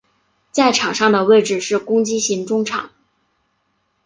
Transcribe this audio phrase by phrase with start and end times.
[0.51, 2.89] 在场上的位置是攻击型中场。